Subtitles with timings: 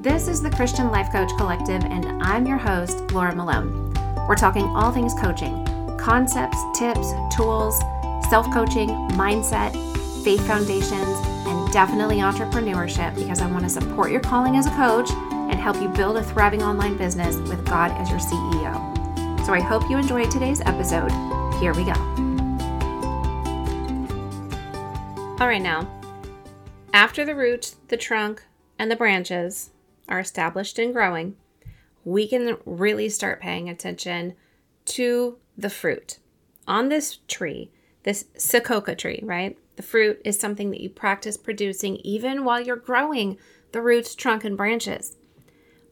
[0.00, 3.92] This is the Christian Life Coach Collective, and I'm your host, Laura Malone.
[4.28, 5.64] We're talking all things coaching
[5.98, 7.76] concepts, tips, tools,
[8.30, 9.72] self coaching, mindset,
[10.22, 11.08] faith foundations,
[11.48, 15.82] and definitely entrepreneurship because I want to support your calling as a coach and help
[15.82, 19.44] you build a thriving online business with God as your CEO.
[19.44, 21.10] So I hope you enjoyed today's episode.
[21.58, 21.94] Here we go.
[25.40, 25.88] All right, now,
[26.92, 28.44] after the root, the trunk,
[28.78, 29.70] and the branches
[30.08, 31.36] are established and growing,
[32.04, 34.34] we can really start paying attention
[34.86, 36.18] to the fruit.
[36.66, 37.70] On this tree,
[38.02, 39.58] this Sakoka tree, right?
[39.76, 43.38] The fruit is something that you practice producing even while you're growing
[43.72, 45.16] the roots, trunk, and branches.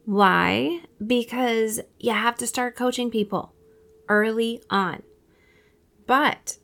[0.05, 0.81] Why?
[1.05, 3.53] Because you have to start coaching people
[4.09, 5.03] early on.
[6.07, 6.59] But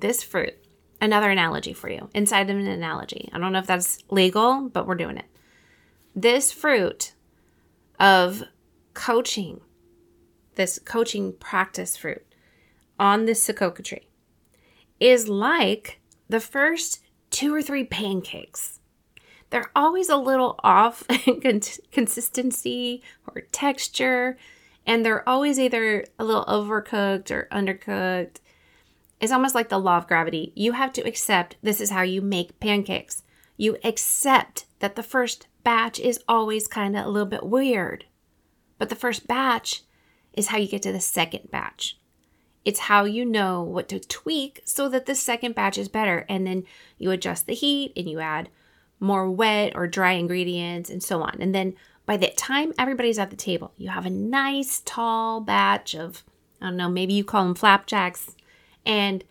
[0.00, 0.54] this fruit,
[1.00, 3.30] another analogy for you, inside of an analogy.
[3.32, 5.26] I don't know if that's legal, but we're doing it.
[6.14, 7.14] This fruit
[7.98, 8.44] of
[8.92, 9.62] coaching,
[10.56, 12.24] this coaching practice fruit
[12.98, 14.08] on this Sakoka tree,
[15.00, 18.80] is like the first two or three pancakes.
[19.48, 21.40] They're always a little off in
[21.90, 24.36] consistency or texture,
[24.86, 28.36] and they're always either a little overcooked or undercooked.
[29.18, 30.52] It's almost like the law of gravity.
[30.56, 33.22] You have to accept this is how you make pancakes.
[33.56, 38.04] You accept that the first batch is always kind of a little bit weird.
[38.78, 39.82] But the first batch
[40.32, 41.98] is how you get to the second batch.
[42.64, 46.24] It's how you know what to tweak so that the second batch is better.
[46.28, 46.64] And then
[46.98, 48.48] you adjust the heat and you add
[49.00, 51.36] more wet or dry ingredients and so on.
[51.40, 51.74] And then
[52.06, 56.22] by the time everybody's at the table, you have a nice tall batch of,
[56.60, 58.36] I don't know, maybe you call them flapjacks.
[58.86, 59.24] And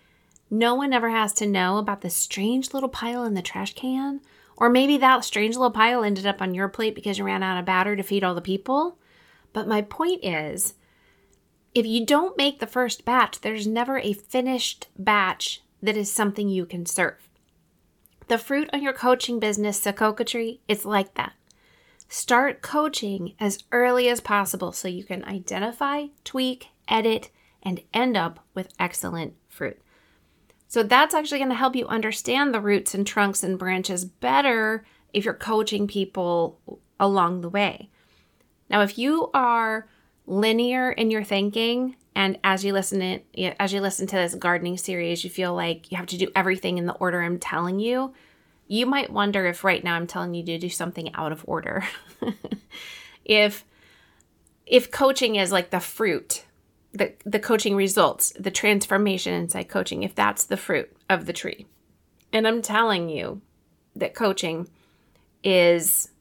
[0.50, 4.20] no one ever has to know about the strange little pile in the trash can.
[4.62, 7.58] Or maybe that strange little pile ended up on your plate because you ran out
[7.58, 9.00] of batter to feed all the people.
[9.54, 10.76] But my point is,
[11.74, 16.48] if you don't make the first batch, there's never a finished batch that is something
[16.48, 17.28] you can serve.
[18.28, 21.34] The fruit on your coaching business, Sakoka tree, it's like that.
[22.08, 27.32] Start coaching as early as possible so you can identify, tweak, edit,
[27.64, 29.81] and end up with excellent fruit.
[30.72, 34.86] So that's actually going to help you understand the roots and trunks and branches better
[35.12, 36.62] if you're coaching people
[36.98, 37.90] along the way.
[38.70, 39.90] Now, if you are
[40.26, 44.78] linear in your thinking and as you listen to as you listen to this gardening
[44.78, 48.14] series you feel like you have to do everything in the order i'm telling you
[48.68, 51.84] you might wonder if right now i'm telling you to do something out of order
[53.26, 53.66] if
[54.66, 56.46] if coaching is like the fruit
[56.94, 61.66] the, the coaching results the transformation inside coaching if that's the fruit of the tree
[62.34, 63.42] and i'm telling you
[63.96, 64.68] that coaching
[65.44, 66.12] is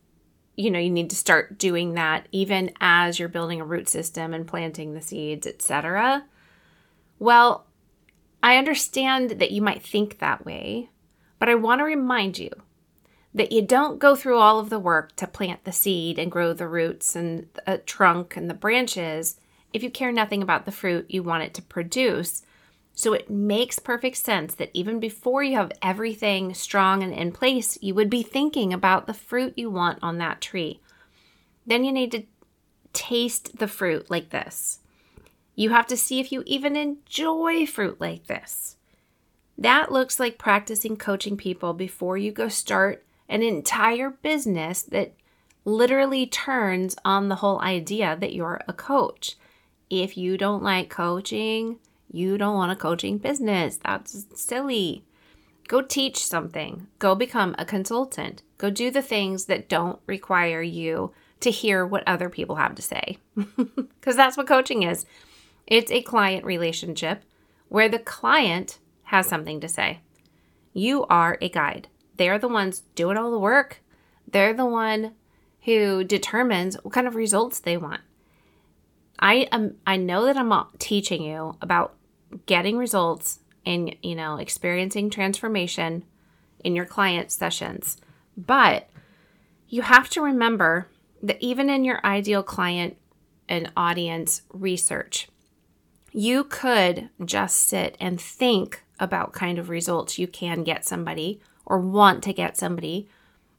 [0.61, 4.35] you know, you need to start doing that even as you're building a root system
[4.35, 6.25] and planting the seeds, etc.
[7.19, 7.67] Well,
[8.43, 10.91] I understand that you might think that way,
[11.39, 12.51] but I want to remind you
[13.33, 16.53] that you don't go through all of the work to plant the seed and grow
[16.53, 19.41] the roots and a trunk and the branches
[19.73, 22.43] if you care nothing about the fruit you want it to produce
[23.01, 27.79] so it makes perfect sense that even before you have everything strong and in place,
[27.81, 30.81] you would be thinking about the fruit you want on that tree.
[31.67, 32.25] Then you need to
[32.93, 34.81] taste the fruit like this.
[35.55, 38.77] You have to see if you even enjoy fruit like this.
[39.57, 45.15] That looks like practicing coaching people before you go start an entire business that
[45.65, 49.37] literally turns on the whole idea that you're a coach.
[49.91, 51.79] If you don't like coaching,
[52.11, 53.77] you don't want a coaching business.
[53.77, 55.05] That's silly.
[55.69, 56.87] Go teach something.
[56.99, 58.43] Go become a consultant.
[58.59, 62.83] Go do the things that don't require you to hear what other people have to
[62.83, 63.19] say.
[64.01, 65.05] Because that's what coaching is
[65.67, 67.23] it's a client relationship
[67.69, 70.01] where the client has something to say.
[70.73, 71.89] You are a guide.
[72.17, 73.83] They're the ones doing all the work.
[74.27, 75.13] They're the one
[75.63, 78.01] who determines what kind of results they want.
[79.21, 81.95] I am I know that I'm teaching you about
[82.47, 86.05] getting results and you know experiencing transformation
[86.65, 87.99] in your client sessions.
[88.37, 88.89] But
[89.69, 90.89] you have to remember
[91.23, 92.97] that even in your ideal client
[93.49, 95.29] and audience research
[96.13, 101.79] you could just sit and think about kind of results you can get somebody or
[101.79, 103.09] want to get somebody.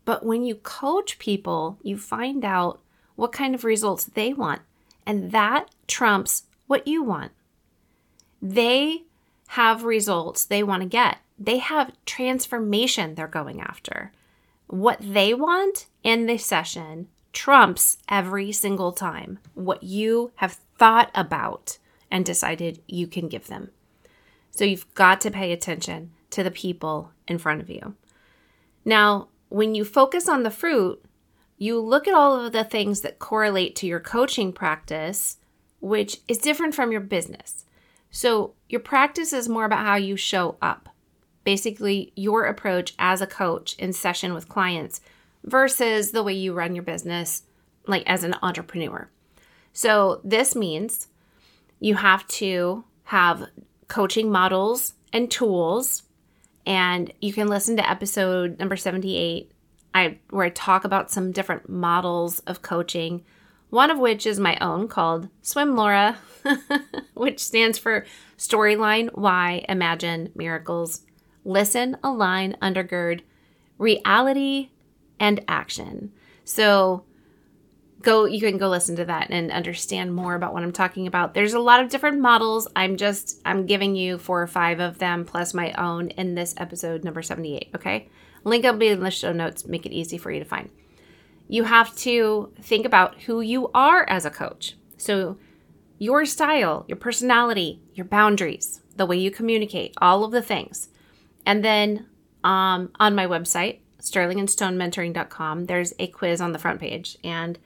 [0.04, 2.82] But when you coach people you find out
[3.16, 4.62] what kind of results they want
[5.06, 7.32] and that trumps what you want
[8.42, 9.04] they
[9.50, 11.20] have results they want to get.
[11.38, 14.12] They have transformation they're going after.
[14.68, 21.78] What they want in the session trumps every single time what you have thought about
[22.10, 23.70] and decided you can give them.
[24.50, 27.96] So you've got to pay attention to the people in front of you.
[28.84, 31.04] Now, when you focus on the fruit,
[31.62, 35.38] you look at all of the things that correlate to your coaching practice,
[35.80, 37.66] which is different from your business.
[38.10, 40.90] So, your practice is more about how you show up.
[41.44, 45.02] Basically, your approach as a coach in session with clients
[45.44, 47.44] versus the way you run your business,
[47.86, 49.12] like as an entrepreneur.
[49.72, 51.10] So, this means
[51.80, 53.50] you have to have
[53.88, 56.02] coaching models and tools
[56.66, 59.52] and you can listen to episode number 78
[59.94, 63.24] I where I talk about some different models of coaching.
[63.70, 66.18] One of which is my own called Swim Laura,
[67.14, 68.06] which stands for
[68.38, 71.02] Storyline Why Imagine Miracles.
[71.46, 73.22] Listen, align, undergird,
[73.78, 74.70] reality,
[75.20, 76.12] and action.
[76.44, 77.06] So
[78.02, 81.34] go you can go listen to that and understand more about what I'm talking about.
[81.34, 82.68] There's a lot of different models.
[82.76, 86.54] I'm just I'm giving you four or five of them plus my own in this
[86.58, 88.10] episode number 78, okay?
[88.44, 90.70] Link will be in the show notes, make it easy for you to find.
[91.48, 94.78] You have to think about who you are as a coach.
[94.98, 95.38] So
[95.98, 100.90] your style, your personality, your boundaries, the way you communicate, all of the things.
[101.46, 102.08] And then
[102.44, 107.60] um, on my website, sterlingandstonementoring.com, there's a quiz on the front page and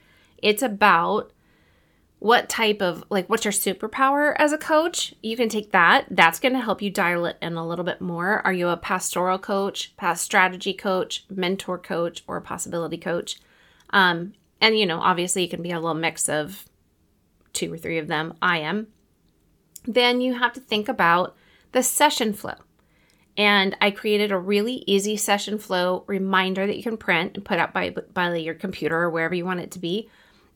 [0.46, 1.32] it's about
[2.20, 5.12] what type of like what's your superpower as a coach?
[5.24, 6.06] You can take that.
[6.08, 8.46] That's going to help you dial it in a little bit more.
[8.46, 13.40] Are you a pastoral coach past strategy coach mentor coach or a possibility coach?
[13.90, 16.64] Um, and you know obviously you can be a little mix of
[17.52, 18.34] two or three of them.
[18.40, 18.86] I am.
[19.84, 21.34] Then you have to think about
[21.72, 22.54] the session flow.
[23.36, 27.58] And i created a really easy session flow reminder that you can print and put
[27.58, 30.08] up by, by your computer or wherever you want it to be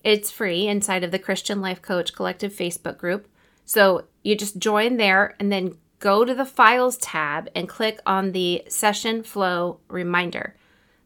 [0.02, 3.28] it's free inside of the Christian Life Coach Collective Facebook group.
[3.64, 8.32] So you just join there and then go to the Files tab and click on
[8.32, 10.56] the Session Flow Reminder.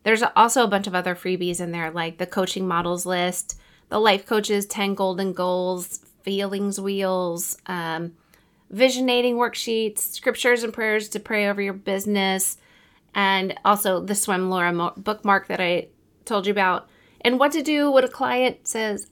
[0.05, 3.59] There's also a bunch of other freebies in there, like the coaching models list,
[3.89, 8.13] the Life Coaches 10 Golden Goals, Feelings Wheels, um,
[8.71, 12.57] visionating worksheets, scriptures and prayers to pray over your business,
[13.15, 15.89] and also the Swim Laura bookmark that I
[16.25, 16.89] told you about
[17.25, 19.11] and what to do when a client says,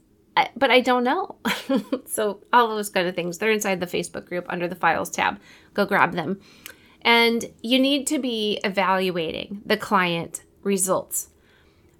[0.57, 1.37] but I don't know.
[2.07, 5.41] so, all those kind of things, they're inside the Facebook group under the files tab.
[5.75, 6.41] Go grab them.
[7.03, 11.29] And you need to be evaluating the client results.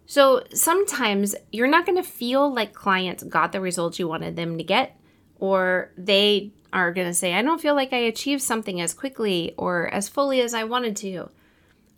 [0.07, 4.59] So, sometimes you're not going to feel like clients got the results you wanted them
[4.59, 4.99] to get,
[5.39, 9.55] or they are going to say, I don't feel like I achieved something as quickly
[9.59, 11.31] or as fully as I wanted to.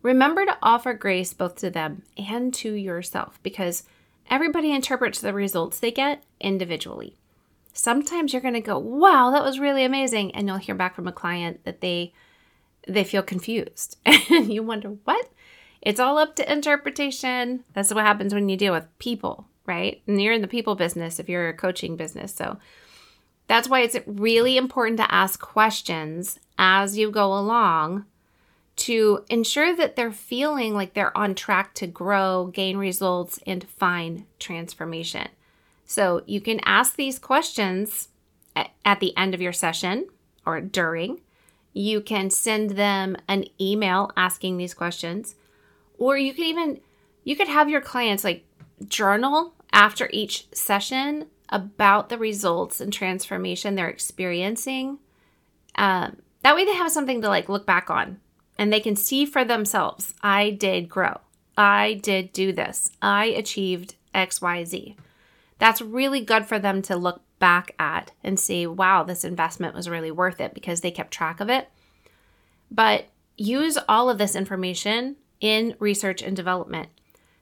[0.02, 3.84] Remember to offer grace both to them and to yourself because
[4.30, 7.16] Everybody interprets the results they get individually.
[7.72, 11.08] Sometimes you're going to go, "Wow, that was really amazing," and you'll hear back from
[11.08, 12.12] a client that they
[12.86, 13.98] they feel confused.
[14.06, 15.28] and you wonder, "What?"
[15.82, 17.64] It's all up to interpretation.
[17.74, 20.02] That's what happens when you deal with people, right?
[20.06, 22.34] And you're in the people business if you're a coaching business.
[22.34, 22.58] So
[23.48, 28.06] that's why it's really important to ask questions as you go along
[28.76, 34.24] to ensure that they're feeling like they're on track to grow, gain results, and find
[34.38, 35.28] transformation.
[35.84, 38.08] So you can ask these questions
[38.56, 40.08] at, the end of your session
[40.46, 41.20] or during.
[41.72, 45.34] You can send them an email asking these questions,
[45.98, 46.80] or you could even
[47.24, 48.44] you could have your clients like
[48.86, 54.98] journal after each session about the results and transformation they're experiencing.
[55.76, 58.20] Um, that way, they have something to like look back on
[58.56, 61.20] and they can see for themselves I did grow.
[61.56, 62.90] I did do this.
[63.00, 64.96] I achieved XYZ.
[65.58, 69.88] That's really good for them to look back at and see, wow, this investment was
[69.88, 71.68] really worth it because they kept track of it.
[72.70, 73.06] But
[73.36, 76.88] use all of this information in research and development.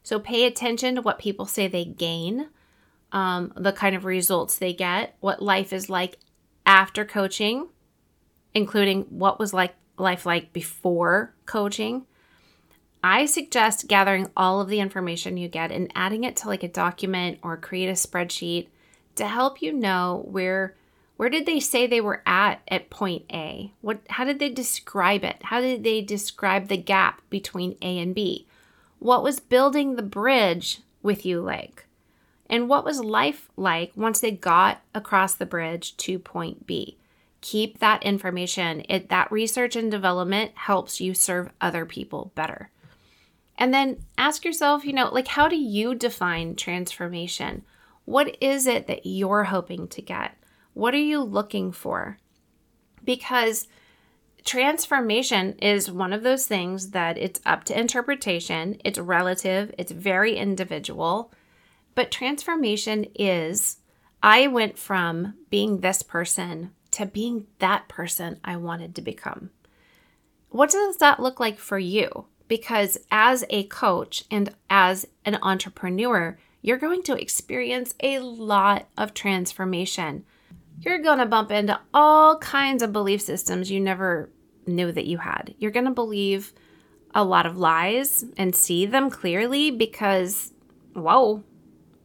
[0.03, 2.49] So pay attention to what people say they gain,
[3.13, 6.19] um, the kind of results they get, what life is like
[6.67, 7.69] after coaching,
[8.55, 12.07] including what was like life like before coaching,
[13.05, 16.69] I suggest gathering all of the information you get and adding it to like a
[16.69, 18.69] document or create a spreadsheet
[19.17, 20.77] to help you know where
[21.17, 23.73] where did they say they were at at point A?
[23.81, 25.37] What how did they describe it?
[25.43, 28.47] How did they describe the gap between A and B?
[28.99, 31.87] What was building the bridge with you like?
[32.49, 36.99] And what was life like once they got across the bridge to point B?
[37.43, 38.85] Keep that information.
[38.89, 42.71] It that research and development helps you serve other people better.
[43.59, 47.65] And then ask yourself, you know, like, how do you define transformation?
[48.07, 50.37] What is it that you're hoping to get?
[50.73, 52.19] What are you looking for?
[53.05, 53.69] Because
[54.45, 60.37] transformation is one of those things that it's up to interpretation, it's relative, it's very
[60.37, 61.33] individual.
[61.95, 63.79] But transformation is
[64.23, 69.51] I went from being this person to being that person I wanted to become.
[70.51, 72.27] What does that look like for you?
[72.49, 79.15] Because as a coach and as an entrepreneur, you're going to experience a lot of
[79.15, 80.25] transformation.
[80.81, 84.31] You're going to bump into all kinds of belief systems you never
[84.67, 85.55] knew that you had.
[85.59, 86.53] You're going to believe
[87.15, 90.53] a lot of lies and see them clearly because,
[90.95, 91.43] whoa,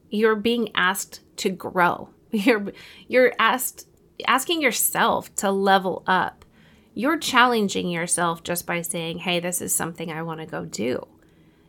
[0.10, 2.10] you're being asked to grow.
[2.32, 2.74] You're
[3.08, 3.87] you're asked
[4.26, 6.46] asking yourself to level up.
[6.94, 11.08] You're challenging yourself just by saying, "Hey, this is something I want to go do."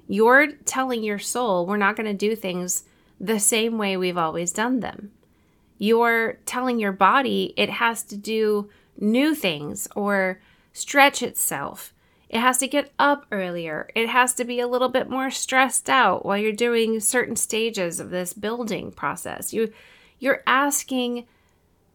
[0.08, 2.84] You're telling your soul, "We're not going to do things
[3.20, 5.12] the same way we've always done them."
[5.76, 10.40] You're telling your body it has to do new things or
[10.72, 11.92] stretch itself.
[12.28, 13.88] It has to get up earlier.
[13.94, 18.00] It has to be a little bit more stressed out while you're doing certain stages
[18.00, 19.52] of this building process.
[19.52, 19.72] You
[20.18, 21.26] you're asking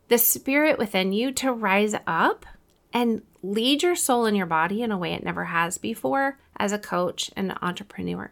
[0.07, 2.45] the spirit within you to rise up
[2.93, 6.71] and lead your soul and your body in a way it never has before as
[6.71, 8.31] a coach and an entrepreneur.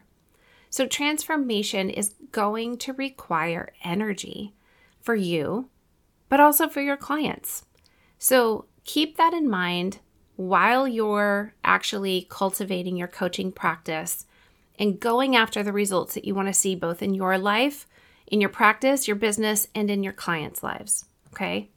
[0.70, 4.54] So, transformation is going to require energy
[5.02, 5.70] for you,
[6.30, 7.66] but also for your clients.
[8.18, 10.00] So, keep that in mind
[10.38, 14.26] while you're actually cultivating your coaching practice
[14.80, 17.86] and going after the results that you want to see both in your life,
[18.28, 21.06] in your practice, your business, and in your clients' lives.
[21.34, 21.70] Okay.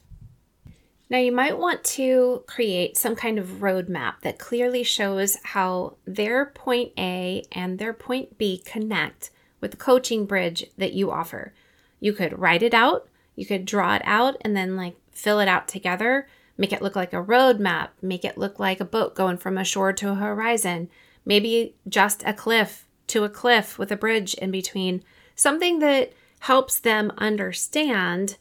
[1.10, 6.46] Now, you might want to create some kind of roadmap that clearly shows how their
[6.46, 9.30] point A and their point B connect
[9.60, 11.52] with the coaching bridge that you offer.
[12.00, 15.48] You could write it out, you could draw it out, and then like fill it
[15.48, 17.88] out together Make it look like a roadmap.
[18.00, 20.88] Make it look like a boat going from a shore to a horizon.
[21.24, 25.02] Maybe just a cliff to a cliff with a bridge in between.
[25.34, 28.36] Something that helps them understand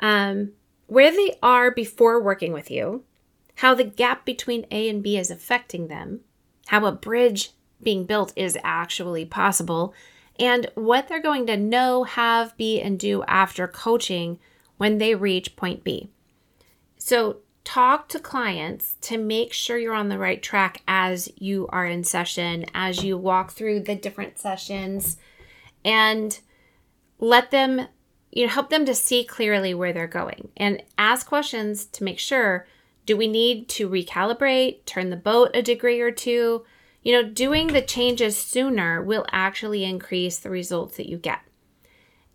[0.00, 0.52] um,
[0.86, 3.04] where they are before working with you,
[3.56, 6.20] how the gap between A and B is affecting them,
[6.68, 7.50] how a bridge
[7.82, 9.94] being built is actually possible,
[10.38, 14.38] and what they're going to know, have, be, and do after coaching
[14.76, 16.10] when they reach point B.
[16.96, 21.84] So, talk to clients to make sure you're on the right track as you are
[21.84, 25.18] in session, as you walk through the different sessions,
[25.84, 26.40] and
[27.18, 27.88] let them,
[28.30, 32.18] you know, help them to see clearly where they're going and ask questions to make
[32.18, 32.66] sure
[33.06, 36.64] do we need to recalibrate, turn the boat a degree or two?
[37.02, 41.40] You know, doing the changes sooner will actually increase the results that you get.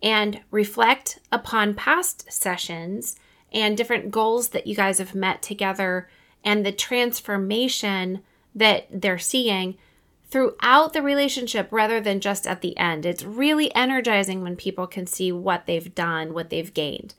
[0.02, 3.16] And reflect upon past sessions
[3.52, 6.10] and different goals that you guys have met together
[6.44, 8.24] and the transformation
[8.56, 9.78] that they're seeing
[10.34, 13.06] throughout the relationship rather than just at the end.
[13.06, 17.14] It's really energizing when people can see what they've done, what they've gained.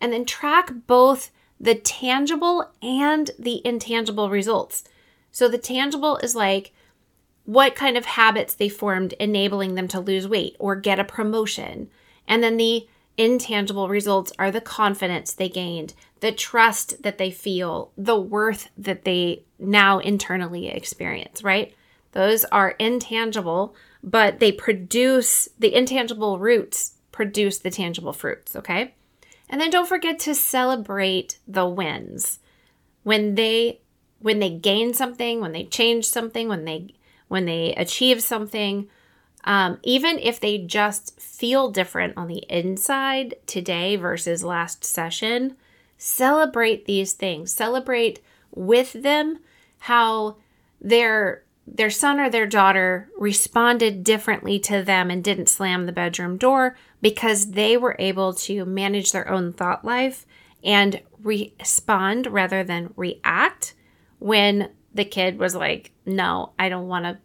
[0.00, 4.82] And then track both the tangible and the intangible results.
[5.30, 6.72] So the tangible is like
[7.44, 11.88] what kind of habits they formed enabling them to lose weight or get a promotion.
[12.26, 17.92] And then the intangible results are the confidence they gained, the trust that they feel,
[17.96, 21.72] the worth that they now internally experience, right?
[22.18, 28.96] Those are intangible, but they produce the intangible roots produce the tangible fruits, okay?
[29.48, 32.40] And then don't forget to celebrate the wins.
[33.04, 33.82] When they
[34.18, 36.92] when they gain something, when they change something, when they
[37.28, 38.88] when they achieve something,
[39.44, 45.54] um, even if they just feel different on the inside today versus last session,
[45.98, 47.52] celebrate these things.
[47.52, 48.18] Celebrate
[48.50, 49.38] with them
[49.78, 50.34] how
[50.80, 51.44] their
[51.74, 56.76] their son or their daughter responded differently to them and didn't slam the bedroom door
[57.00, 60.26] because they were able to manage their own thought life
[60.64, 63.74] and respond rather than react
[64.18, 67.18] when the kid was like, No, I don't want to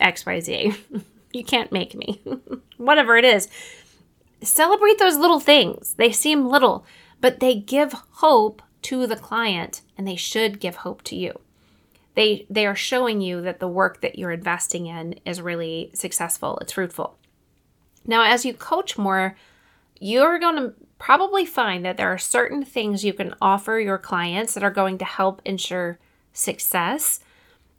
[0.00, 0.76] XYZ.
[1.34, 2.22] You can't make me.
[2.76, 3.48] Whatever it is.
[4.40, 5.94] Celebrate those little things.
[5.94, 6.86] They seem little,
[7.20, 11.40] but they give hope to the client and they should give hope to you.
[12.14, 16.58] They they are showing you that the work that you're investing in is really successful,
[16.60, 17.16] it's fruitful.
[18.06, 19.36] Now, as you coach more,
[19.98, 24.54] you're going to probably find that there are certain things you can offer your clients
[24.54, 25.98] that are going to help ensure
[26.32, 27.20] success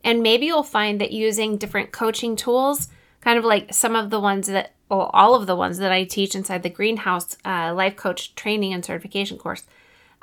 [0.06, 2.90] And maybe you'll find that using different coaching tools,
[3.22, 6.04] kind of like some of the ones that, well, all of the ones that I
[6.04, 9.64] teach inside the Greenhouse uh, Life Coach Training and Certification course,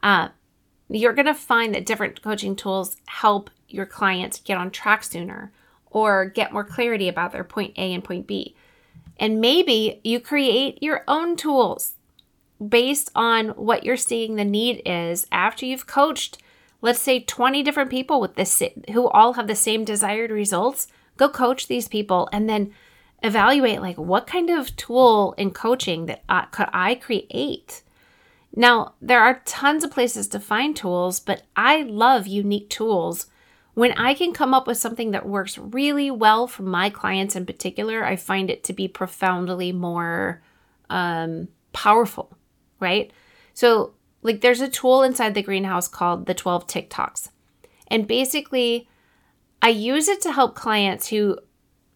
[0.04, 0.28] uh,
[0.88, 5.52] you're going to find that different coaching tools help your clients get on track sooner
[5.90, 8.54] or get more clarity about their point A and point B.
[9.18, 11.94] And maybe you create your own tools
[12.68, 16.38] based on what you're seeing the need is after you've coached
[16.80, 18.62] let's say 20 different people with this
[18.92, 20.86] who all have the same desired results
[21.16, 22.72] go coach these people and then
[23.22, 27.82] evaluate like what kind of tool in coaching that uh, could i create
[28.54, 33.26] now there are tons of places to find tools but i love unique tools
[33.74, 37.46] when I can come up with something that works really well for my clients in
[37.46, 40.42] particular, I find it to be profoundly more
[40.90, 42.36] um, powerful,
[42.80, 43.10] right?
[43.54, 47.30] So, like, there's a tool inside the greenhouse called the 12 TikToks.
[47.88, 48.88] And basically,
[49.62, 51.38] I use it to help clients who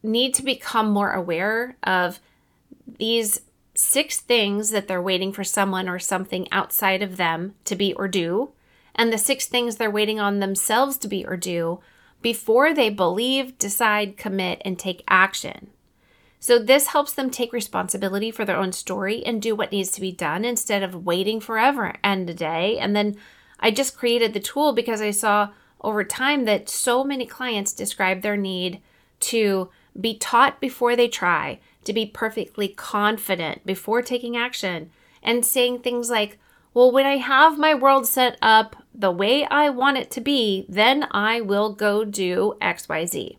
[0.02, 2.20] need to become more aware of
[2.98, 3.42] these
[3.74, 8.08] six things that they're waiting for someone or something outside of them to be or
[8.08, 8.52] do
[8.96, 11.80] and the six things they're waiting on themselves to be or do
[12.22, 15.70] before they believe, decide, commit, and take action.
[16.40, 20.00] So, this helps them take responsibility for their own story and do what needs to
[20.00, 22.78] be done instead of waiting forever and a day.
[22.78, 23.16] And then
[23.60, 25.50] I just created the tool because I saw
[25.80, 28.80] over time that so many clients describe their need
[29.20, 34.90] to be taught before they try, to be perfectly confident before taking action,
[35.22, 36.38] and saying things like,
[36.76, 40.66] well, when I have my world set up the way I want it to be,
[40.68, 43.38] then I will go do XYZ.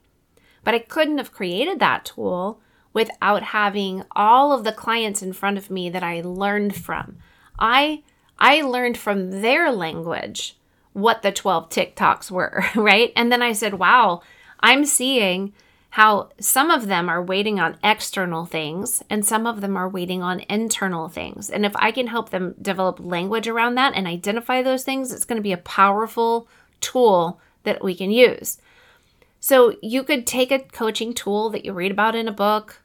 [0.64, 2.60] But I couldn't have created that tool
[2.94, 7.18] without having all of the clients in front of me that I learned from.
[7.60, 8.02] I
[8.40, 10.58] I learned from their language
[10.94, 13.14] what the 12 TikToks were, right?
[13.16, 14.24] And then I said, "Wow,
[14.62, 15.54] I'm seeing
[15.98, 20.22] how some of them are waiting on external things and some of them are waiting
[20.22, 21.50] on internal things.
[21.50, 25.26] And if I can help them develop language around that and identify those things, it's
[25.26, 26.48] going to be a powerful
[26.82, 28.60] tool that we can use.
[29.40, 32.80] So you could take a coaching tool that you read about in a book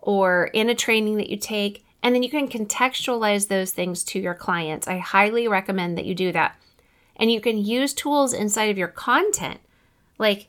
[0.00, 4.18] or in a training that you take, and then you can contextualize those things to
[4.18, 4.88] your clients.
[4.88, 6.56] I highly recommend that you do that.
[7.14, 9.60] And you can use tools inside of your content.
[10.18, 10.48] Like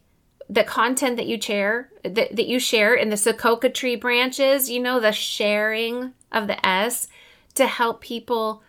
[0.49, 4.79] the content that you share that, that you share in the Sokoka tree branches, you
[4.79, 7.07] know, the sharing of the S
[7.55, 8.63] to help people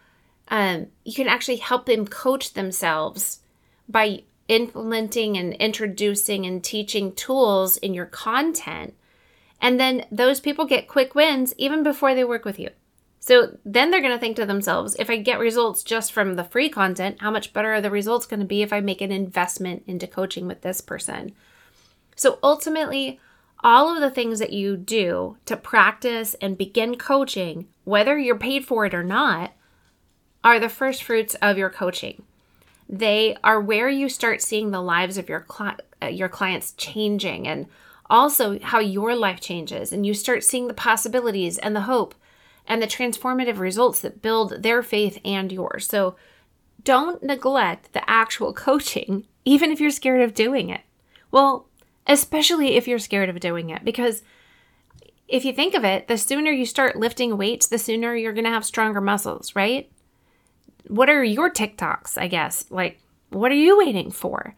[0.48, 3.40] um, you can actually help them coach themselves
[3.88, 8.94] by implementing and introducing and teaching tools in your content.
[9.60, 12.70] And then those people get quick wins even before they work with you.
[13.20, 16.44] So then they're going to think to themselves, if I get results just from the
[16.44, 19.12] free content, how much better are the results going to be if I make an
[19.12, 21.32] investment into coaching with this person?
[22.18, 23.20] So ultimately,
[23.62, 28.66] all of the things that you do to practice and begin coaching, whether you're paid
[28.66, 29.52] for it or not,
[30.42, 32.24] are the first fruits of your coaching.
[32.88, 37.46] They are where you start seeing the lives of your cli- uh, your clients changing
[37.46, 37.66] and
[38.10, 42.16] also how your life changes and you start seeing the possibilities and the hope
[42.66, 45.86] and the transformative results that build their faith and yours.
[45.86, 46.16] So
[46.82, 50.80] don't neglect the actual coaching even if you're scared of doing it.
[51.30, 51.67] Well,
[52.08, 53.84] especially if you're scared of doing it.
[53.84, 54.22] Because
[55.28, 58.44] if you think of it, the sooner you start lifting weights, the sooner you're going
[58.44, 59.90] to have stronger muscles, right?
[60.88, 62.64] What are your TikToks, I guess?
[62.70, 64.56] Like, what are you waiting for?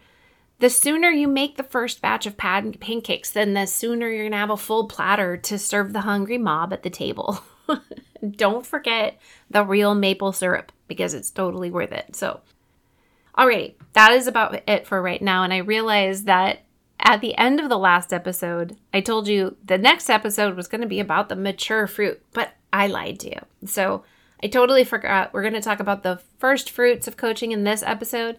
[0.60, 4.32] The sooner you make the first batch of pan- pancakes, then the sooner you're going
[4.32, 7.40] to have a full platter to serve the hungry mob at the table.
[8.30, 9.18] Don't forget
[9.50, 12.14] the real maple syrup because it's totally worth it.
[12.14, 12.40] So,
[13.34, 15.42] all right, that is about it for right now.
[15.42, 16.60] And I realize that
[17.02, 20.80] at the end of the last episode, I told you the next episode was going
[20.80, 23.40] to be about the mature fruit, but I lied to you.
[23.66, 24.04] So
[24.42, 25.32] I totally forgot.
[25.32, 28.38] We're going to talk about the first fruits of coaching in this episode,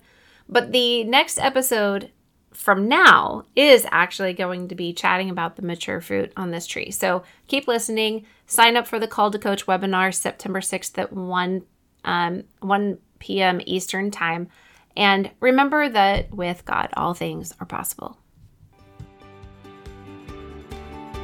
[0.50, 2.12] but the next episode
[2.54, 6.92] from now is actually going to be chatting about the mature fruit on this tree.
[6.92, 8.26] So keep listening.
[8.46, 11.64] Sign up for the Called to Coach webinar September 6th at 1
[12.04, 13.62] um, 1 p.m.
[13.66, 14.50] Eastern Time.
[14.98, 18.18] And remember that with God, all things are possible.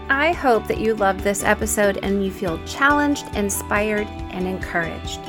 [0.09, 5.19] I hope that you loved this episode and you feel challenged, inspired, and encouraged.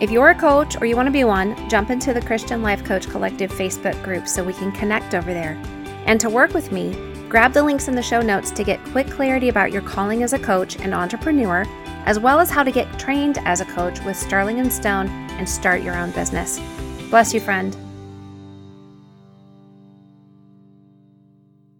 [0.00, 2.84] If you're a coach or you want to be one, jump into the Christian Life
[2.84, 5.60] Coach Collective Facebook group so we can connect over there.
[6.06, 6.94] And to work with me,
[7.28, 10.32] grab the links in the show notes to get quick clarity about your calling as
[10.32, 11.66] a coach and entrepreneur,
[12.06, 15.48] as well as how to get trained as a coach with Sterling and Stone and
[15.48, 16.60] start your own business.
[17.10, 17.76] Bless you, friend.